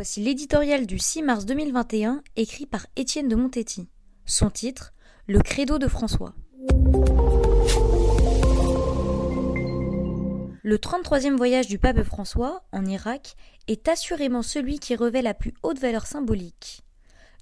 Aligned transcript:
Voici 0.00 0.22
l'éditorial 0.22 0.86
du 0.86 0.98
6 0.98 1.22
mars 1.22 1.44
2021 1.44 2.22
écrit 2.34 2.64
par 2.64 2.86
Étienne 2.96 3.28
de 3.28 3.36
Montetti. 3.36 3.90
Son 4.24 4.48
titre 4.48 4.94
Le 5.26 5.42
credo 5.42 5.78
de 5.78 5.88
François. 5.88 6.32
Le 10.62 10.76
33e 10.78 11.36
voyage 11.36 11.66
du 11.66 11.78
pape 11.78 12.02
François 12.02 12.62
en 12.72 12.86
Irak 12.86 13.34
est 13.68 13.88
assurément 13.88 14.40
celui 14.40 14.78
qui 14.78 14.96
revêt 14.96 15.20
la 15.20 15.34
plus 15.34 15.52
haute 15.62 15.78
valeur 15.78 16.06
symbolique. 16.06 16.80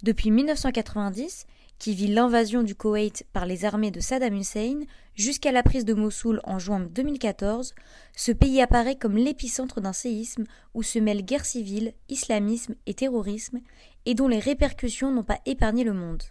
Depuis 0.03 0.33
1990, 0.33 1.47
qui 1.79 1.95
vit 1.95 2.09
l'invasion 2.09 2.63
du 2.63 2.75
Koweït 2.75 3.25
par 3.33 3.47
les 3.47 3.65
armées 3.65 3.91
de 3.91 4.01
Saddam 4.01 4.35
Hussein 4.35 4.81
jusqu'à 5.15 5.53
la 5.53 5.63
prise 5.63 5.85
de 5.85 5.95
Mossoul 5.95 6.41
en 6.45 6.59
juin 6.59 6.81
2014, 6.81 7.75
ce 8.17 8.33
pays 8.33 8.61
apparaît 8.61 8.97
comme 8.97 9.17
l'épicentre 9.17 9.81
d'un 9.81 9.93
séisme 9.93 10.45
où 10.75 10.83
se 10.83 10.99
mêlent 10.99 11.25
guerre 11.25 11.45
civile, 11.45 11.95
islamisme 12.09 12.75
et 12.87 12.95
terrorisme, 12.95 13.61
et 14.07 14.15
dont 14.15 14.29
les 14.29 14.39
répercussions 14.39 15.13
n'ont 15.13 15.25
pas 15.25 15.41
épargné 15.47 15.85
le 15.85 15.93
monde. 15.93 16.23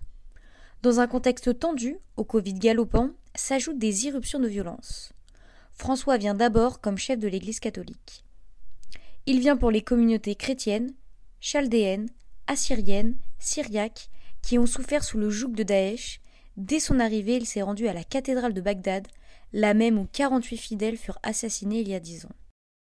Dans 0.84 1.00
un 1.00 1.08
contexte 1.08 1.58
tendu, 1.60 1.98
au 2.18 2.24
Covid 2.24 2.54
galopant, 2.54 3.12
s'ajoutent 3.36 3.80
des 3.80 4.06
irruptions 4.06 4.40
de 4.40 4.48
violence. 4.48 5.14
François 5.72 6.18
vient 6.18 6.34
d'abord 6.34 6.82
comme 6.82 6.98
chef 6.98 7.20
de 7.20 7.28
l'Église 7.28 7.60
catholique. 7.60 8.26
Il 9.26 9.40
vient 9.40 9.58
pour 9.58 9.72
les 9.72 9.82
communautés 9.82 10.36
chrétiennes, 10.36 10.94
chaldéennes, 11.40 12.10
assyriennes, 12.48 13.18
syriaques, 13.40 14.10
qui 14.48 14.58
ont 14.58 14.66
souffert 14.66 15.04
sous 15.04 15.18
le 15.18 15.30
joug 15.30 15.50
de 15.50 15.64
Daesh. 15.64 16.22
Dès 16.56 16.80
son 16.80 17.02
arrivée, 17.02 17.36
il 17.36 17.46
s'est 17.46 17.62
rendu 17.62 17.90
à 17.90 17.94
la 17.94 18.06
cathédrale 18.06 18.54
de 18.54 18.62
Bagdad, 18.62 19.06
la 19.52 19.74
même 19.74 20.00
où 20.00 20.08
48 20.10 20.56
fidèles 20.56 20.96
furent 20.96 21.20
assassinés 21.22 21.82
il 21.82 21.90
y 21.90 21.94
a 21.94 22.00
dix 22.00 22.26
ans. 22.26 22.32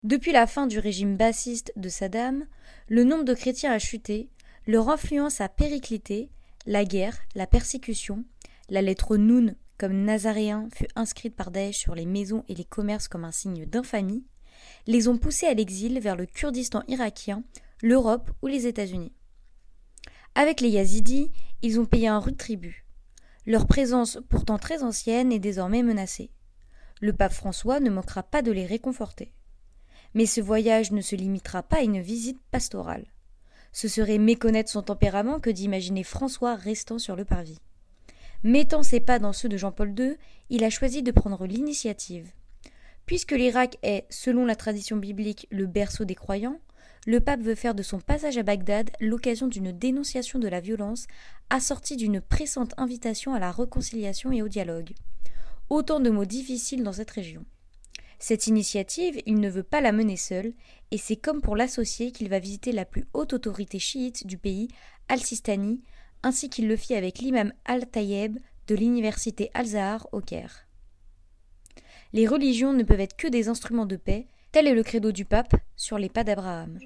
Depuis 0.03 0.33
la 0.33 0.45
fin 0.45 0.67
du 0.67 0.77
régime 0.77 1.15
bassiste 1.15 1.71
de 1.77 1.87
Saddam, 1.87 2.45
le 2.89 3.05
nombre 3.05 3.23
de 3.23 3.33
chrétiens 3.33 3.71
a 3.71 3.79
chuté, 3.79 4.29
leur 4.67 4.89
influence 4.89 5.39
a 5.39 5.47
périclité, 5.47 6.31
la 6.65 6.83
guerre, 6.83 7.17
la 7.33 7.47
persécution, 7.47 8.25
la 8.67 8.81
lettre 8.81 9.15
Noun 9.15 9.55
comme 9.77 10.03
nazaréen 10.03 10.67
fut 10.75 10.89
inscrite 10.97 11.33
par 11.33 11.49
Daesh 11.49 11.77
sur 11.77 11.95
les 11.95 12.05
maisons 12.05 12.43
et 12.49 12.55
les 12.55 12.65
commerces 12.65 13.07
comme 13.07 13.23
un 13.23 13.31
signe 13.31 13.65
d'infamie, 13.65 14.25
les 14.85 15.07
ont 15.07 15.17
poussés 15.17 15.47
à 15.47 15.53
l'exil 15.53 16.01
vers 16.01 16.17
le 16.17 16.25
Kurdistan 16.25 16.83
irakien, 16.89 17.41
l'Europe 17.81 18.31
ou 18.41 18.47
les 18.47 18.67
États-Unis. 18.67 19.13
Avec 20.35 20.61
les 20.61 20.69
Yazidis, 20.69 21.29
ils 21.63 21.79
ont 21.79 21.85
payé 21.85 22.09
un 22.09 22.19
rude 22.19 22.37
tribut. 22.37 22.85
Leur 23.45 23.67
présence, 23.67 24.19
pourtant 24.29 24.59
très 24.59 24.83
ancienne, 24.83 25.31
est 25.31 25.39
désormais 25.39 25.81
menacée. 25.81 26.29
Le 27.01 27.13
pape 27.13 27.33
François 27.33 27.79
ne 27.79 27.89
manquera 27.89 28.21
pas 28.21 28.41
de 28.41 28.51
les 28.51 28.65
réconforter. 28.65 29.33
Mais 30.13 30.25
ce 30.25 30.41
voyage 30.41 30.91
ne 30.91 31.01
se 31.01 31.15
limitera 31.15 31.63
pas 31.63 31.77
à 31.77 31.83
une 31.83 32.01
visite 32.01 32.39
pastorale. 32.51 33.07
Ce 33.71 33.87
serait 33.87 34.19
méconnaître 34.19 34.69
son 34.69 34.83
tempérament 34.83 35.39
que 35.39 35.49
d'imaginer 35.49 36.03
François 36.03 36.55
restant 36.55 36.99
sur 36.99 37.15
le 37.15 37.25
parvis. 37.25 37.59
Mettant 38.43 38.83
ses 38.83 38.99
pas 38.99 39.19
dans 39.19 39.33
ceux 39.33 39.49
de 39.49 39.57
Jean-Paul 39.57 39.97
II, 39.97 40.17
il 40.49 40.65
a 40.65 40.69
choisi 40.69 41.01
de 41.01 41.11
prendre 41.11 41.47
l'initiative. 41.47 42.29
Puisque 43.05 43.31
l'Irak 43.31 43.77
est, 43.83 44.05
selon 44.09 44.45
la 44.45 44.57
tradition 44.57 44.97
biblique, 44.97 45.47
le 45.49 45.65
berceau 45.65 46.03
des 46.03 46.15
croyants, 46.15 46.59
le 47.05 47.19
pape 47.19 47.41
veut 47.41 47.55
faire 47.55 47.75
de 47.75 47.83
son 47.83 47.99
passage 47.99 48.37
à 48.37 48.43
Bagdad 48.43 48.91
l'occasion 48.99 49.47
d'une 49.47 49.71
dénonciation 49.71 50.39
de 50.39 50.47
la 50.47 50.61
violence 50.61 51.07
assortie 51.49 51.97
d'une 51.97 52.21
pressante 52.21 52.73
invitation 52.77 53.33
à 53.33 53.39
la 53.39 53.51
réconciliation 53.51 54.31
et 54.31 54.41
au 54.41 54.47
dialogue. 54.47 54.93
Autant 55.69 55.99
de 55.99 56.09
mots 56.09 56.25
difficiles 56.25 56.83
dans 56.83 56.93
cette 56.93 57.11
région. 57.11 57.45
Cette 58.19 58.47
initiative, 58.47 59.21
il 59.25 59.41
ne 59.41 59.49
veut 59.49 59.63
pas 59.63 59.81
la 59.81 59.91
mener 59.91 60.15
seul, 60.15 60.53
et 60.91 60.97
c'est 60.97 61.17
comme 61.17 61.41
pour 61.41 61.57
l'associer 61.57 62.11
qu'il 62.11 62.29
va 62.29 62.39
visiter 62.39 62.71
la 62.71 62.85
plus 62.85 63.05
haute 63.13 63.33
autorité 63.33 63.79
chiite 63.79 64.25
du 64.25 64.37
pays, 64.37 64.69
Al-Sistani, 65.09 65.81
ainsi 66.21 66.49
qu'il 66.49 66.69
le 66.69 66.77
fit 66.77 66.95
avec 66.95 67.19
l'imam 67.19 67.51
Al-Tayeb 67.65 68.39
de 68.67 68.75
l'université 68.75 69.51
Al-Zahar 69.53 70.07
au 70.13 70.21
Caire. 70.21 70.67
Les 72.13 72.27
religions 72.27 72.71
ne 72.71 72.83
peuvent 72.83 73.01
être 73.01 73.17
que 73.17 73.27
des 73.27 73.49
instruments 73.49 73.85
de 73.85 73.97
paix, 73.97 74.27
Tel 74.53 74.67
est 74.67 74.75
le 74.75 74.83
credo 74.83 75.11
du 75.11 75.25
pape 75.25 75.55
sur 75.75 75.97
les 75.97 76.09
pas 76.09 76.23
d'Abraham. 76.23 76.77